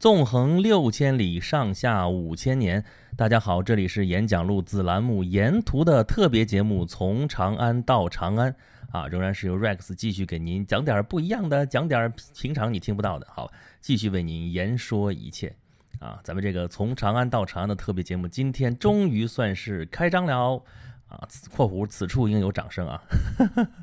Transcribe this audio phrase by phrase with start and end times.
[0.00, 2.82] 纵横六千里，上下五千年。
[3.18, 8.50] 大家好，这里是演讲录子栏目沿途的特别节目《从长安到长安》
[8.90, 13.26] 啊，仍然是由 Rex 继续给您讲点不一样的，讲点平常你听不到的。
[13.30, 13.52] 好，
[13.82, 15.54] 继续为您言说一切
[15.98, 16.18] 啊。
[16.24, 20.64] 咱们这个从长安到长安的特别节目，今天终于算是开张了
[21.08, 23.02] 啊！（括弧此处应有掌声啊！）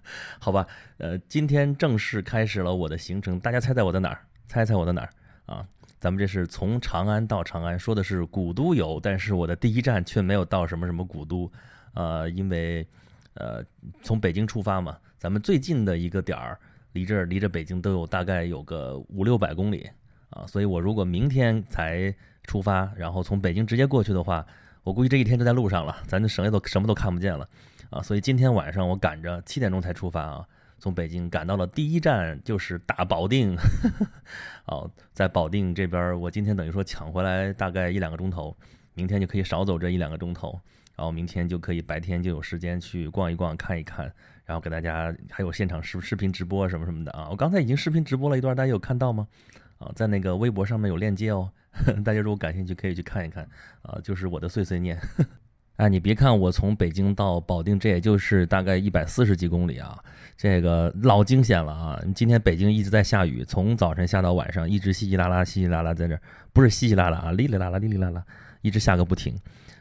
[0.41, 0.65] 好吧，
[0.97, 4.19] 呃，今天正式开始了我的行程，大家猜猜我在哪儿？
[4.47, 5.09] 猜猜我在哪儿
[5.45, 5.63] 啊？
[5.97, 11.51] 咱们这是从长安到长安，说的是古都游，但是我的第一站却没有到什么什么古都，
[11.95, 12.87] 呃，因为，
[13.33, 13.63] 呃，
[14.03, 16.59] 从北京出发嘛，咱们最近的一个点儿
[16.93, 19.89] 离这儿离着北京都有大概有个五六百公里
[20.29, 24.45] 啊，所以我如果明天才出发，然后从北京直接过去的话，
[24.83, 27.49] 我估计这一天就在路上了，咱就省里都什么都看不见了
[27.89, 30.45] 啊，所以今天晚上我赶着七点钟才出发啊。
[30.79, 33.55] 从北京赶到了第一站就是大保定，
[34.67, 38.55] 哦，在保定这边，我今天等于说抢回来大概一两个钟头，
[38.93, 40.59] 明天就可以少走这一两个钟头，
[40.95, 44.11] 然后明天就可以白天就有时间去逛一逛、看一看，
[44.45, 47.27] 然后给大家还有现场视视频直播什么什么的啊！
[47.29, 49.27] 我刚才已经视频直播了一段，大家有看到吗？
[49.79, 51.51] 啊，在那个微博上面有链接哦，
[52.05, 53.47] 大家如果感兴趣可以去看一看
[53.81, 54.99] 啊，就是我的碎碎念。
[55.77, 59.95] 哎，你别看我从北京到保定，这也就是大概一百四十几公里啊，
[60.35, 62.01] 这个老惊险了啊！
[62.15, 66.19] 今天北京一直在下雨，从早晨下到晚上，一直稀稀拉拉、稀稀拉拉在这，
[66.51, 68.23] 不是稀稀拉拉啊，哩哩啦啦、哩哩啦啦，
[68.63, 69.35] 一直下个不停。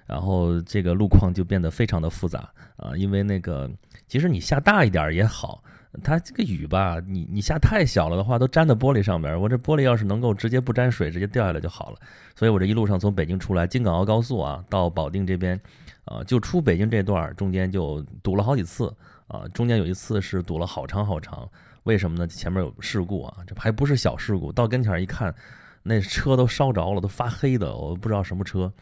[0.06, 3.68] 然后这个路况就变得非常的复杂啊，因为那个
[4.06, 5.64] 其实你下大一点也好，
[6.04, 9.40] 它这个雨吧，你你下太小了的话，都粘在玻璃上面。
[9.40, 11.96] 我这玻璃要是能够直接不沾水，直接掉下来就好了。
[12.34, 15.58] 所以我这一路上从北京出来，京港澳高速啊，到保定这边。
[16.06, 18.92] 啊，就出北京这段中间就堵了好几次
[19.26, 21.48] 啊，中间有一次是堵了好长好长，
[21.82, 22.26] 为什么呢？
[22.26, 25.34] 前面有事故啊，这还不是小事故，到跟前一看，
[25.82, 28.72] 那车都烧着了，都发黑的，我不知道什么车，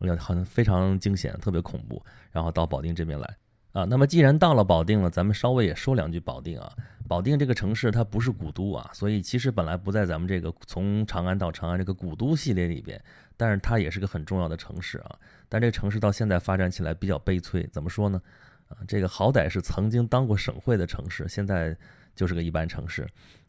[0.00, 2.04] 哎呀，好像非常惊险，特别恐怖。
[2.32, 3.36] 然后到保定这边来
[3.72, 6.72] 啊，那么既然到了保定了，咱们稍微也说两句保定啊。
[7.08, 13.02] 保定这个城市它不是古都啊，所以其实本来不在咱们这个从长安到长安这个古都系列里边，
[13.36, 15.16] 但是它也是个很重要的城市啊。
[15.48, 18.20] 但这个城市到现在发展起来比较悲催，怎么说呢？
[18.68, 21.76] 啊，这个好歹是曾经当过省会的城市，现在
[22.14, 23.06] 就是个一般城市。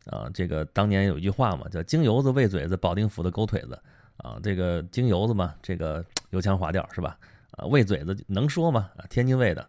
[0.08, 3.80] 啊，这个当年有一句话嘛，叫“京油子喂嘴子，保定府的狗腿子”。
[4.18, 7.18] 啊，这个京油子嘛，这个 油腔滑调是吧？
[7.52, 8.90] 啊，喂嘴子能说吗？
[9.10, 9.66] 天津卫的。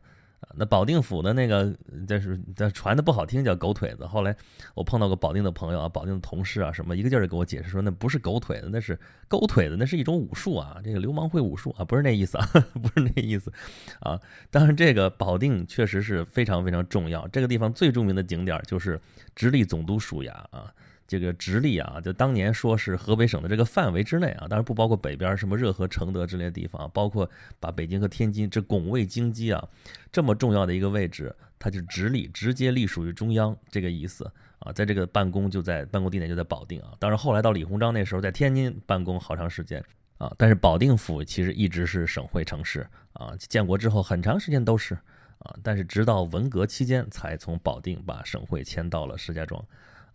[0.55, 1.75] 那保定府的那个，
[2.06, 4.06] 这是这传的不好听，叫狗腿子。
[4.06, 4.34] 后来
[4.75, 12.49] 我碰到个保定的朋友啊，保定的同事啊，什么一个劲儿的给我解释说，那不是狗腿子，那是狗腿子，那是一种武术啊，这个流氓会武术啊，不是那意思啊，
[12.82, 13.53] 不是那意思
[14.00, 14.21] 啊。
[14.50, 19.00] 当然，这个保定确实是非常非常重要，这个地方最著名的景点就是
[19.34, 20.72] 直隶总督署衙啊。
[21.06, 29.69] 这个直隶啊，就当年说是河北省的这个范围之内啊，当然不包括北边什么热河、承德之类的地方，包括把北京和天津这拱卫京畿啊，
[30.10, 34.72] 这么重要的一个位置，它就直隶，直接隶属于中央这个意思啊。
[34.72, 36.94] 在这个办公就在办公地点就在保定啊。
[36.98, 39.84] 当然后来到李鸿章那时候在天津办公好长时间
[40.16, 43.34] 啊，但是保定府其实一直是省会城市啊。
[43.38, 44.94] 建国之后很长时间都是
[45.38, 49.62] 啊，但是直到文革期间才从保定把省会迁到了石家庄。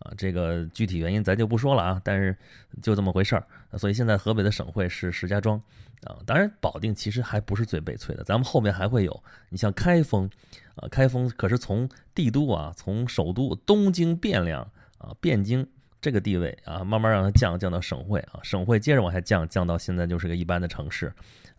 [0.00, 2.36] 啊，这个具体原因咱就不说了啊，但是
[2.82, 3.46] 就这么回事儿。
[3.78, 5.56] 所以现在河北的省会是石家庄，
[6.04, 9.22] 啊，当然保定其实还不是最悲催的，咱们后面还会有。
[9.48, 10.28] 你像开封，
[10.74, 14.62] 啊，开封可是从帝都啊，从首都东京汴梁
[14.98, 15.66] 啊，汴京
[16.00, 21.12] 这个地位啊，慢慢让它降降到省会啊，省会接着往下降，降到现在就是个一般的城市。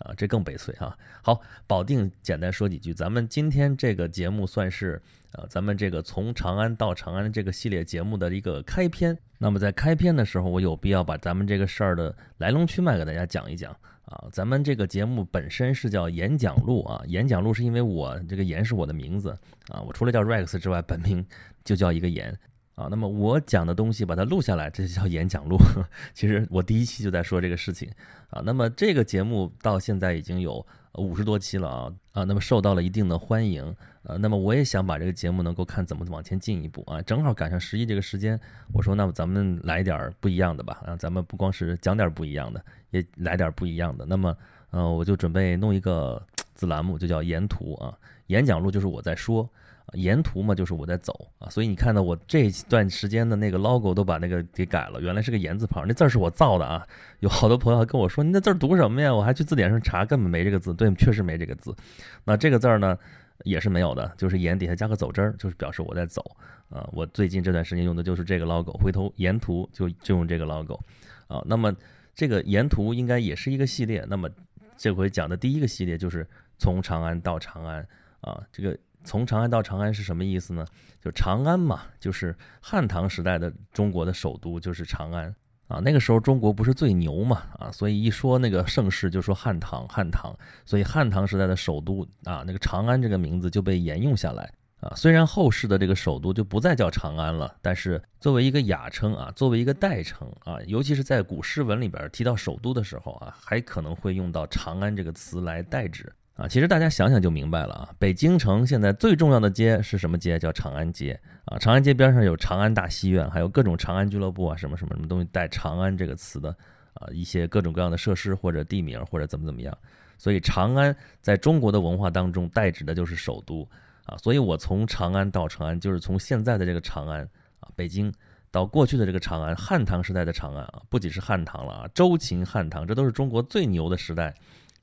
[0.04, 0.98] 啊，这更悲催哈。
[1.22, 2.94] 好，保定简单说几句。
[2.94, 5.02] 咱们今天这个节目算是
[5.34, 9.18] 呃，咱们这个从长安到长安这个系列节目的一个开篇。
[9.38, 13.72] 那么在开篇的时候，我有必要把咱们这个事儿的来龙去脉给大家讲一讲
[14.06, 14.28] 啊。
[14.32, 19.30] 咱们这个节目本身是叫演讲录啊，演讲录是因为我这个言是我的名字
[19.70, 21.26] 啊，我除了叫 Rex 之外，本名
[21.64, 22.38] 就叫一个言。
[22.76, 25.58] 啊，那么我讲的东西把它录下来，这就叫演讲录。
[26.16, 27.90] 其实我第一期就在说这个事情
[28.30, 28.42] 啊。
[28.44, 33.64] 那么这个节目到现在已经有五十多期了啊啊，那么受到了一定的欢迎
[34.04, 34.16] 啊。
[34.18, 37.02] 那么我也想把这个节目能够看怎么往前进一步啊。
[37.02, 38.40] 正好赶上十一这个时间，
[38.74, 44.06] 我说那么咱们来点不一样的吧啊，咱们不光是讲点不一样的，也来点不一样的。
[44.06, 44.36] 那么
[44.72, 46.26] 呃，我就准备弄一个
[46.56, 47.94] 子栏目，就叫沿途啊，
[48.28, 49.48] 演讲录就是我在说。
[49.94, 56.88] 沿途嘛，就是我在走啊，所以你看到我这段时间的那个 logo 都把那个给改了，原来是个言字旁，那字儿是我造的啊。
[57.20, 59.14] 有好多朋友跟我说，你那字儿读什么呀？
[59.14, 60.74] 我还去字典上查，根本没这个字。
[60.74, 61.76] 对，确实没这个字。
[62.24, 62.98] 那这个字儿呢，
[63.44, 66.24] 也是没有的，就是眼底下加个走针儿，就是表示我在走
[66.70, 66.88] 啊。
[66.94, 70.80] 我最近这段时间用的就是这个 logo，回头沿途就就用这个 logo
[71.28, 71.44] 啊。
[71.46, 71.76] 那么
[72.16, 74.06] 这个沿途应该也是一个系列。
[74.08, 74.30] 那么
[74.78, 76.26] 这回讲的第一个系列就是
[76.58, 77.86] 从长安到长安
[78.22, 80.66] 啊，这个从长安到长安是什么意思呢？
[81.02, 85.36] 就长安嘛，就是汉唐时代的中国的首都就是长安。
[85.68, 87.44] 啊，那个时候中国不是最牛嘛？
[87.58, 94.52] 啊，所以一说那个盛世就说汉唐，汉唐，所以汉唐时代的首都啊，那个长安这个名字就被沿用下来
[94.82, 94.92] 啊。
[94.98, 106.12] 虽然后世的这个首都就不再叫长安了，但是作为一个雅称啊，作为一个代称啊，尤其是在古诗文里边提到首都的时候啊，还可能会用到长安这个词来代指。
[106.42, 107.90] 啊，其实大家想想就明白了啊。
[108.00, 110.40] 北京城现在最重要的街是什么街？
[110.40, 111.56] 叫长安街啊。
[111.60, 116.50] 长安街边上有长安大戏院，还有各种长安俱乐部啊，什么什么什么东西带“长安”这个词的
[116.96, 119.78] 啊，一些各种各样的设施或者地名或者怎么怎么样。
[120.18, 123.70] 所以长安在中国的文化当中代指的就是首都
[124.06, 124.18] 啊。
[124.18, 127.22] 所以我从长安到长安，就是从现在的这个长安
[127.60, 128.12] 啊，北京
[128.50, 134.34] 到过去的这个长安，汉唐时代的长安啊，不仅是汉唐了啊，周秦汉唐，这都是中国最牛的时代，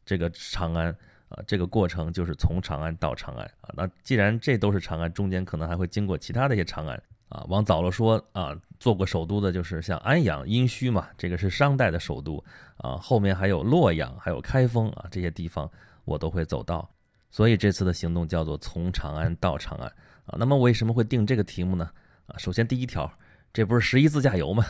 [0.06, 0.94] 这个长安。
[1.28, 3.70] 啊，这个过程就是从长安到长安啊。
[3.74, 7.44] 那既然这都是长安，中间可能还会经过其他的一些长安啊。
[7.48, 12.42] 往早了说啊，做过首都的就是像安阳、殷墟嘛，这个是商代的首都
[12.76, 12.96] 啊。
[12.96, 15.70] 后面还有洛阳、还有开封啊，这些地方
[16.04, 16.88] 我都会走到。
[17.30, 19.86] 所以这次的行动叫做从长安到长安
[20.26, 20.36] 啊。
[20.38, 21.90] 那么为什么会定这个题目呢？
[22.26, 23.10] 啊，首先第一条。
[23.58, 24.62] 这不是十一自驾游吗？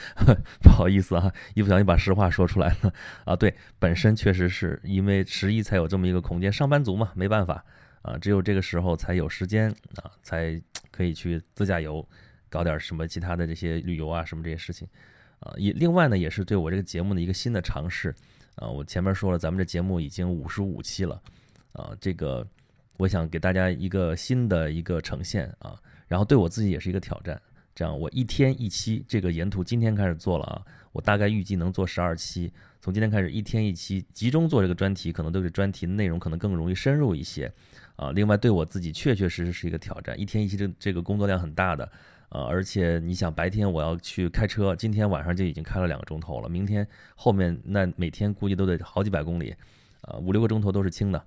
[0.64, 2.90] 不好意思啊，一不小心把实话说出来了
[3.26, 3.36] 啊。
[3.36, 7.62] 对，本身确实是因为十一才有这么一个空间，上班族嘛，没办法
[8.00, 10.58] 啊，只有这个时候才有时间啊，才
[10.90, 12.02] 可以去自驾游，
[12.48, 14.88] 搞点什么其他的这些旅游啊，什么这些事情
[15.40, 15.52] 啊。
[15.58, 18.14] 也另外呢，也是对我这个节目的一个新的尝试
[18.54, 18.66] 啊。
[18.66, 21.20] 我前面说了，咱们这节目已经五十五期了
[21.74, 22.48] 啊，这个
[22.96, 25.78] 我想给大家一个新的一个呈现啊，
[26.08, 27.38] 然后对我自己也是一个挑战。
[27.74, 32.52] 这样，我一天一期，这个沿途今天开始做了啊，我大概预计能做十二期。
[32.80, 37.50] 从今天开始，一天一期，集中做这个专题，可能对这专题内容可能更容易深入一些
[37.96, 38.10] 啊。
[38.12, 41.84] 另外，对我自己确确实实是一个挑战，一天一期这这个工作量很大的
[42.28, 42.42] 啊。
[42.44, 49.54] 而且你想，白天我要去开车，今天晚上就已经开了两个钟头了，明天后面那每天估计都得好几百公里，
[50.02, 51.24] 啊，五六个钟头都是轻的。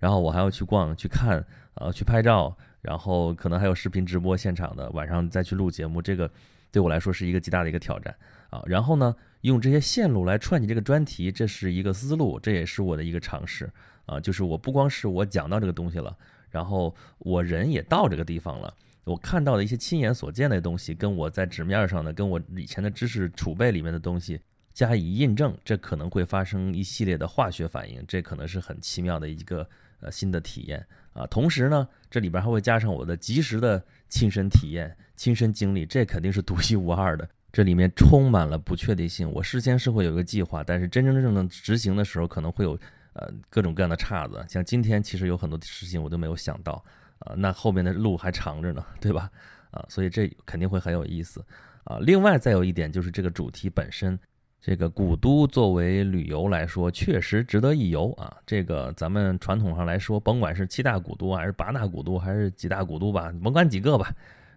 [0.00, 2.56] 然后我还要去逛、去看、呃，去拍照。
[2.84, 6.30] 然后可能还有视频直播现场的，晚上再去录节目，这个
[6.70, 8.14] 对我来说是一个极大的一个挑战
[8.50, 8.62] 啊。
[8.66, 13.72] 然后呢，用这些线路来串起这个专题，这是一个思路，这也是我的一个尝试
[14.04, 14.20] 啊。
[14.20, 16.14] 就是我不光是我讲到这个东西了，
[16.50, 24.38] 然后我人也到这个地方了，我看到的一些亲眼所见的东西，跟我在纸面上的，跟我以前的知识储备里面的东西
[24.74, 29.66] 加以印证，这可能会发生一系列的化学反应，这可能是很奇妙的一个
[30.00, 30.86] 呃新的体验。
[31.14, 37.26] 啊，同时呢，这里边还会加上我的及时的亲身体验、亲身经历，这肯定是独一无二的。
[37.52, 39.30] 这里面充满了不确定性。
[39.30, 42.78] 我事先是会有一个计划，但是真真正正执行的时候，可能会有
[43.12, 44.44] 呃各种各样的岔子。
[44.48, 46.84] 像今天，其实有很多事情我都没有想到
[47.20, 49.30] 啊，那后面的路还长着呢，对吧？
[49.70, 51.44] 啊，所以这肯定会很有意思
[51.84, 51.98] 啊。
[52.00, 54.18] 另外，再有一点就是这个主题本身。
[54.66, 58.34] 这个古都作为旅游来说，确实值得一游啊。
[58.46, 64.10] 这个咱们传统上来说，甭管是七大古都还是八大古都还是几大古都吧，甭管几个吧，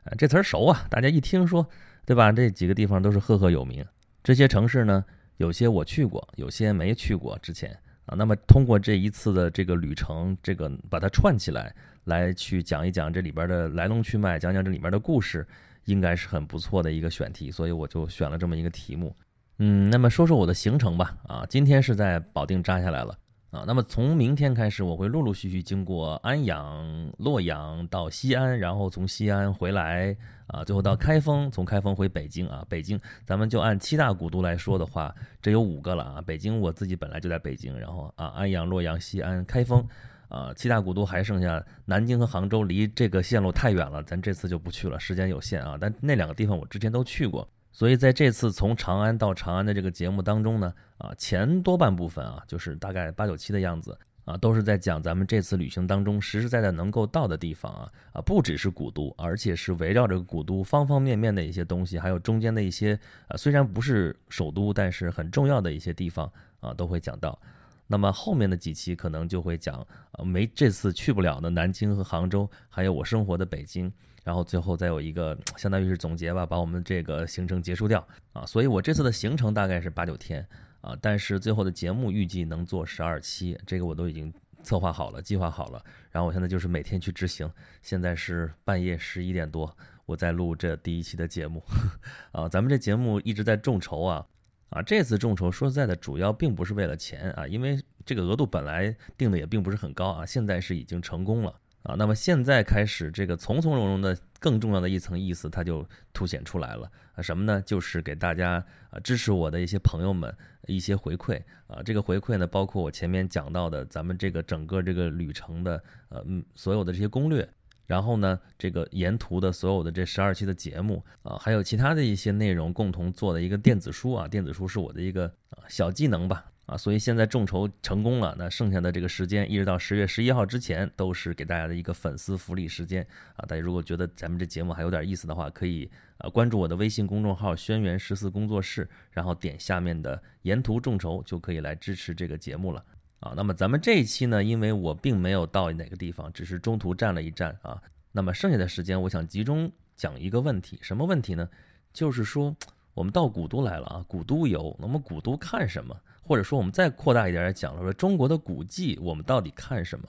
[0.06, 1.68] 啊，这词儿熟啊，大家一听说，
[2.06, 2.32] 对吧？
[2.32, 3.86] 这几个地方都是赫赫有名。
[4.24, 5.04] 这些城市呢，
[5.36, 8.16] 有些我去过，有些没去过之前啊。
[8.16, 15.46] 那么通过这一次的这个旅程，这个把它串起来，来去讲一讲这里边的来龙去脉，讲讲这里面的故事，
[15.84, 17.52] 应该是很不错的一个选题。
[17.52, 19.14] 所以我就选了这么一个题目。
[19.60, 21.18] 嗯，那么说说我的行程吧。
[21.28, 23.18] 啊，今天是在保定扎下来了
[23.50, 23.64] 啊。
[23.66, 32.64] 那么从明天开始，我会陆陆续续经过安阳、洛阳到西安，然后从西安回来啊，最后到开封，从开封回北京啊。
[32.70, 36.22] 北京，咱们就按七大古都来说的话，这有五个了啊。
[36.22, 39.84] 北京我自己本来就在北京，然后啊，安阳、洛阳、西安、开封
[40.30, 45.76] 啊，七大古都还剩下南京和杭州，离这个线路太远了，咱这次就不去了，时间有限啊。
[45.82, 47.50] 但那两个地方我之前都去过。
[47.78, 66.28] 所以在这次从长安到长安的这个节目当中呢，啊，前多半部分啊，就是大概八九期的样子啊，都是在讲咱们这次旅行当中实实在在能够到的地方啊，啊，不只是古都，而且是围绕着古都方方面面的一些东西，还有中间的一些啊，虽然不是首都，但是很重要的一些地方
[66.62, 67.40] 啊，都会讲到。
[67.86, 73.94] 那么后面的几期可能就会讲啊，没这次去不了的南京和杭州，还有我生活的北京。
[74.28, 78.46] 然后最后再有一个，相当于是总结吧，把我们这个行程结束掉啊。
[78.46, 80.46] 所以我这次的行程大概是八九天
[80.82, 85.82] 啊，但是最后的节目预计能做十二期，这个我都已经策划好了、计划好了。
[86.12, 87.50] 然后我现在就是每天去执行。
[87.82, 89.74] 现在是半夜十一点多，
[90.06, 91.64] 我在录这第一期的节目
[92.34, 92.50] 啊。
[92.50, 94.28] 咱们这节目一直在众筹啊，
[94.72, 101.96] 啊，这次众筹说实在的，主要并不是为了钱啊，因为这个额度本来定的也并不是很高啊，现在是已经成功了啊。
[101.98, 107.22] 那么现在开始，这个从从容容的更重要的一层意思，它就凸显出来了啊。
[107.22, 107.62] 什么呢？
[107.62, 110.34] 就是给大家啊支持我的一些朋友们
[110.68, 111.82] 一些回馈啊。
[111.84, 117.48] 这个回馈呢，包括我前面讲到的咱们这个整个这个旅程的呃嗯所有的这些攻略。
[117.86, 133.08] 然后呢，这个沿途的所有的这十二期的节目啊，还有其他的一些内容，共同做的一个电子书啊，电子书是我的一个啊小技能吧啊，所以现在众筹成功了，那剩下的这个时间，一直到十月十一号之前，都是给大家的一个粉丝福利时间
[133.38, 133.46] 啊。
[133.48, 142.84] 大家如果觉得咱们这节目还有点意思的话，可以啊关注我的微信公众号“轩辕十四工作室”，然后点下面的沿途众筹，就可以来支持这个节目了。
[143.22, 147.82] 啊，那么咱们这一期呢，因为我并没有到哪个地方，只是中途站了一站啊。
[148.12, 151.48] 那么剩下的时间，我想集中讲一个问题，什么问题呢？
[151.94, 152.54] 就是说，
[152.94, 155.98] 我们到古都来了啊，古都游，那么古都看什么？
[156.28, 160.06] 或者说，我们再扩大一点讲了，说中国的古迹，我们到底看什么？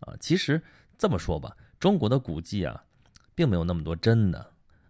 [0.00, 0.60] 啊，其实
[0.98, 2.82] 这么说吧，中国的古迹啊，
[3.34, 4.38] 并没有那么多真的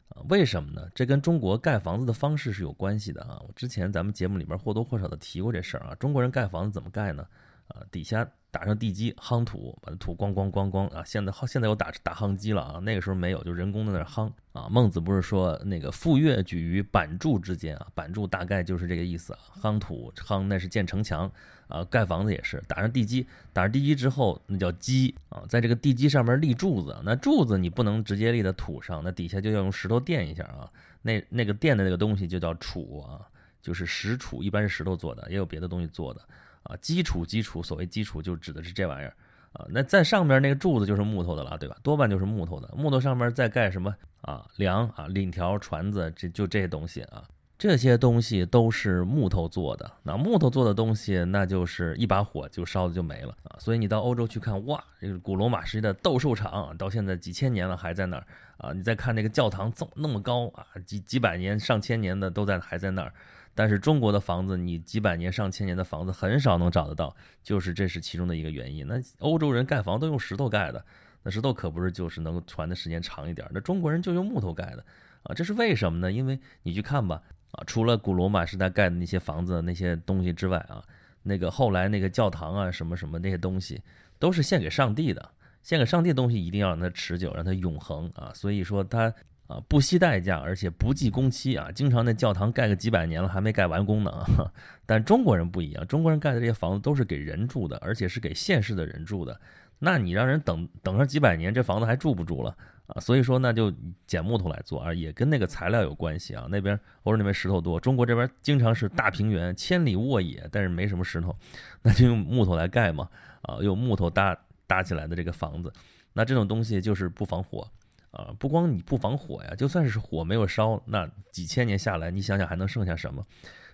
[0.08, 0.22] 啊。
[0.28, 0.88] 为什么呢？
[0.94, 3.38] 这跟中国盖房子的方式是有关系的啊。
[3.46, 5.94] 我之前咱们节目里边或多或少的提过这事儿啊。
[5.96, 7.26] 中国人盖房子怎么盖呢？
[7.70, 11.02] 啊，底下打上地基，夯土，把土咣咣咣咣啊！
[11.04, 14.68] 现在现在有打打夯机了啊，那个时候没有，就人工在那夯啊。
[14.68, 19.38] 孟子不是说那个傅说举于板柱之间啊，板柱大概就是这个意思啊。
[19.62, 21.30] 夯土夯那是建城墙
[21.68, 30.68] 啊，盖房子也是打上地基，打上地基之后那叫基啊，在这个地基上面立柱子，那柱子你不能直接立在土上，那底下就要用石头垫一下啊。
[31.02, 33.20] 那那个垫的那个东西就叫杵啊，
[33.62, 36.20] 就是石杵，一般是石头做的，也有别的东西做的。
[36.64, 39.14] 啊，基础基础，所谓基础就指的是这玩意儿
[39.52, 39.66] 啊。
[39.70, 41.76] 那在上面那个柱子就是木头的了，对吧？
[41.82, 42.72] 多半就是木头的。
[42.76, 44.46] 木头上面再盖什么啊？
[44.56, 47.24] 梁啊，檩条、船子，这就这些东西啊。
[47.58, 49.90] 这些东西都是木头做的。
[50.02, 53.56] 那木头做的东西，那就是一把火就烧的就没了啊。
[53.58, 58.26] 所以你到欧洲去看，哇，这个古罗马时期的斗兽场，到现在几千年了还在那儿
[58.56, 58.72] 啊。
[58.72, 63.12] 你再看那个教堂，这么那么高啊，几几百年、上千年的都在还在那儿。
[63.54, 68.86] 但是中国的房子，你几百年、上千年的房子很少能找得到，就是这是其中的一个原因。
[68.86, 70.82] 那欧洲人盖房都用石头盖的，
[71.24, 73.46] 那石头可不是就是能传的时间长一点。
[73.52, 74.84] 那中国人就用木头盖的
[75.24, 76.10] 啊，这是为什么呢？
[76.10, 80.82] 因为你去看吧，啊，除了古罗马时代盖的那些房子那些东西之外啊，
[81.24, 83.82] 那个后来那个教堂啊什么什么那些东西，
[84.18, 85.30] 都是献给上帝的，
[85.62, 88.32] 献给上帝的东西一定要让它持久，让它永恒啊。
[88.34, 89.12] 所以说它。
[89.50, 91.72] 啊，不惜代价，而且不计工期啊！
[91.72, 94.24] 经常那教堂盖个几百年了，还没盖完工呢。
[94.86, 99.40] 但中国人不一样，中国人盖的这些房子都是给人住的，而且是给现世的人住的。
[99.80, 103.00] 那你让人等等上几百年，这房子还住不住了啊？
[103.00, 103.74] 所以说，那就
[104.06, 106.46] 捡木头来做啊，也跟那个材料有关系啊。
[106.48, 111.34] 那边欧洲那边石头多，中国这边经常是大平原，千里沃野，但是没什么石头，
[111.82, 113.08] 那就用木头来盖嘛。
[113.42, 114.38] 啊，用木头搭
[114.68, 115.72] 搭起来的这个房子，
[116.12, 117.66] 那这种东西就是不防火。
[118.10, 123.24] 啊，不光你不防火呀，就算是火没有烧，那几千年下来，你想想还能剩下什么？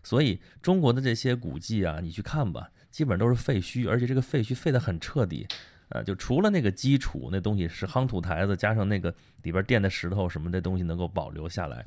[0.02, 5.46] 所以中国的这些古迹啊，你去看吧，基本都是废墟，而且这个废墟废得很彻底。
[5.88, 9.14] 啊，就除了那个基础那东西是夯土台子，加上那个
[9.44, 11.86] 里边垫的石头什么的东西能够保留下来。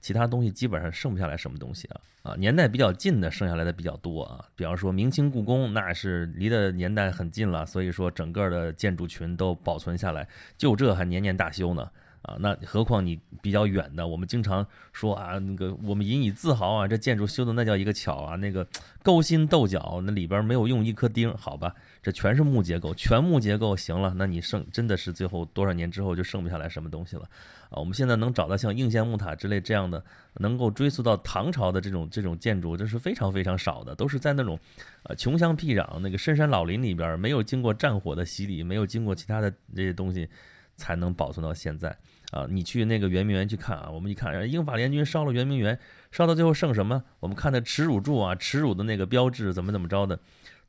[0.00, 11.90] 其他东西基本上剩不下来什么东西啊啊，年代比较近的剩下来的比较多啊，比方说明清故宫，那是离的年代很近了，所以说整个的建筑群都保存下来，就这还年年大修呢。
[12.22, 18.66] 啊，那何况你比较远的，我们经常说啊，那个我们引以自豪啊，这建筑修的那叫一个巧啊，那个
[19.02, 27.22] 勾心斗角，那里边没有用一颗钉，好吧，这全是木结构，全木结构，行了，那你剩真的是最后多少年之后就剩不下来什么东西了
[27.70, 27.80] 啊？
[27.80, 34.60] 我们现在能找到像应县木塔之类这样的，能够追溯到唐朝的这种这种建筑，这是非常非常少的，都是在那种，
[35.04, 40.28] 呃，穷乡僻壤那个深山老林里边，没有经过战火的洗礼，没有经过其他的这些东西。
[40.76, 41.94] 才能保存到现在
[42.30, 42.46] 啊！
[42.48, 45.78] 你去那个圆明园去看啊，我们一看，英法联军烧了圆明园，
[46.10, 47.02] 烧到最后剩什么？
[47.20, 50.18] 我们看的耻辱柱啊，耻辱的那个标志怎么怎么着的，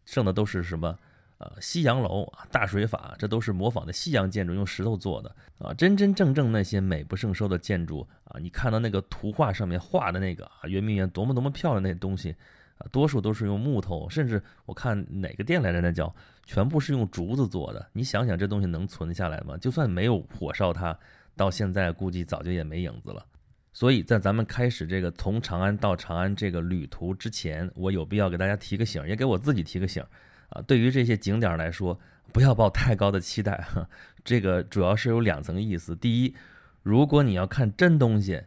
[0.06, 0.98] 剩的都是什么？
[1.38, 5.74] 呃，西洋楼啊，大水法，这都是模仿的西洋建筑，用石头做的啊！
[5.74, 12.36] 真真正正那些美不胜收的建筑啊，你看到那个图画上面画的那个啊，圆明园多么多么漂亮那东西
[12.77, 12.86] 啊。
[12.91, 16.13] 多数都是用木头，甚至我看哪个店来着，那叫
[16.46, 17.88] 全部是用竹子做的。
[17.91, 19.58] 你想想，这东西能存得下来吗？
[19.58, 20.96] 就算没有火烧它，
[21.41, 23.25] 到现在估计早就也没影子了。
[23.74, 30.03] 所以在咱们开始这个从长安到长安这个旅途之前，我有必要给大家提个醒，也给我自己提个醒
[30.50, 30.62] 啊。
[30.62, 32.00] 对于这些景点来说，
[32.31, 33.89] 不要抱太高的期待哈。
[34.24, 36.36] 这个主要是有两层意思：第一，
[36.83, 38.43] 如果你要看真东西。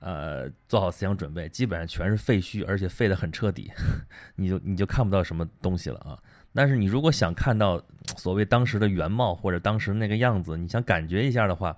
[0.00, 3.72] 呃，做好思想准备，基本上全是废墟，而且废得很彻底，
[4.36, 6.12] 你就你就看不到什么东西了啊。
[6.52, 7.82] 但是你如果想看到
[8.18, 11.74] 所谓当时的原貌或者当时那个样子，你想感觉一下的话，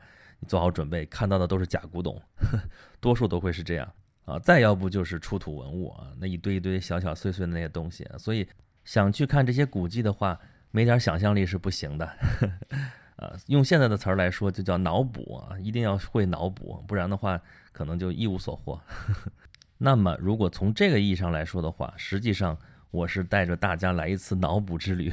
[0.47, 2.21] 做好准备，看到的都是假古董，
[3.01, 3.93] 多数都会是这样
[4.25, 4.39] 啊。
[4.39, 8.09] 再要不就是出土文物啊，那一堆一堆小小碎碎的那些东西。
[8.19, 8.47] 所以
[8.85, 10.39] 想去看这些古迹的话，
[10.71, 12.07] 没点想象力是不行的。
[13.17, 17.41] 啊，用现在的词儿来说，就叫脑补啊，一定要会脑补，不然的话
[17.73, 18.81] 可能就一无所获。
[19.79, 22.57] 那么如果从这个意义上来说的话，实际上。
[22.93, 25.11] 我是带着大家来一次脑补之旅，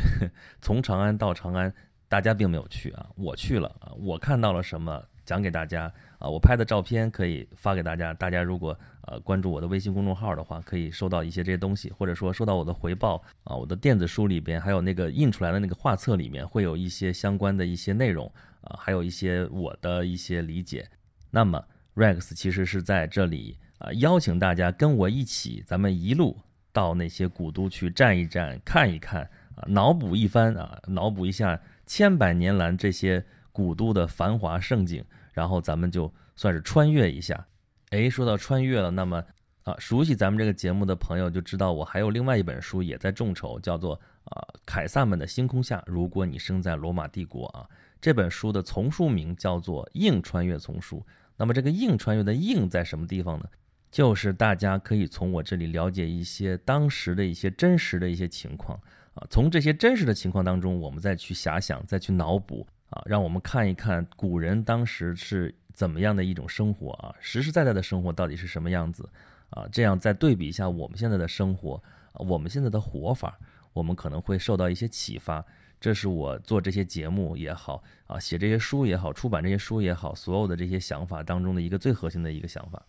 [0.61, 1.73] 从长安到长安，
[2.07, 8.77] 大家并没有去啊，我去了啊，我看到了什么，讲给大家啊，我拍的照片可以发给大家，大家如果
[9.07, 20.87] 呃关注我的微信公众号的话，可以收到一些这些东西，或者说收到我的回报啊，我的电子书里边还有那个印出来的那个画册里面会有一些相关的一些内容啊，还有一些我的一些理解。
[21.31, 21.63] 那么
[21.95, 26.37] Rex 其实是在这里啊，邀请大家跟我一起，咱们一路。
[26.75, 29.21] 到那些古都去站一站，看一看
[29.53, 37.47] 啊，脑补一番啊，脑补一下千百年来这些古都的繁华盛景，然后咱们就算是穿越一下。
[37.91, 39.23] 哎，说到穿越了，那么
[39.63, 43.93] 啊，熟悉咱们这个节目的朋友就知道，我还有另外一本书也在众筹，叫做
[44.25, 47.63] 啊《凯撒们的星空下》，如果你生在罗马帝国啊，
[48.01, 50.97] 这本书的丛书名叫做《硬穿越丛书》。
[51.37, 53.45] 那么这个硬穿越的硬在什么地方呢？
[53.91, 58.75] 就是大家可以从我这里了解一些当时的一些真实的一些情况
[59.13, 69.09] 啊，从这些真实的情况当中，我们再去遐想，再去脑补啊，让我们看一看古人当时是怎么样的一种生活啊，实实在在的生活到底是什么样子
[69.49, 71.81] 啊，这样再对比一下我们现在的生活，
[72.13, 73.39] 我们现在的活法，
[73.73, 75.43] 我们可能会受到一些启发。
[75.79, 82.85] 这是我做这些节目也好啊，写这些书也好，出版这些书也好，所有的这些想法当中的一个最核心的一个想法。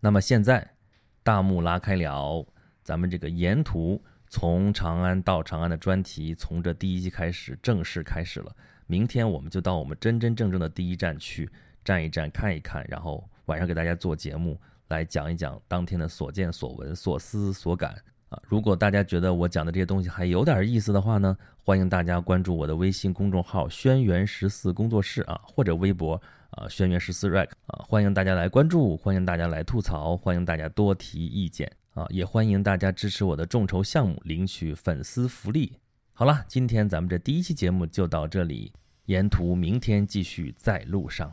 [0.00, 0.74] 那么现在，
[1.22, 2.44] 大幕拉开了，
[2.82, 8.54] 咱们这个沿途从长安到长安的专题，从这第一集开始正式开始了。
[8.88, 11.48] 明天我们就到我们真真正正的第一站去
[11.84, 17.94] 站一站，看一看，然后晚上给大家做节目，来讲一讲当天的所见所闻、所思所感
[18.30, 18.42] 啊。
[18.48, 26.20] 如果大家觉得我讲的这些东西还有点意思的话呢，欢迎大家关注我的微信公众号“轩辕十四工作室”啊，或者微博。
[26.52, 35.74] 啊，轩辕十四 Rex 啊，欢迎大家来关注，欢迎大家来吐槽，欢迎大家多提意见啊，也欢迎大家支持我的众筹项目，领取粉丝福利。
[36.18, 38.72] 好了，今天咱们这第一期节目就到这里，
[39.04, 41.32] 沿途明天继续在路上。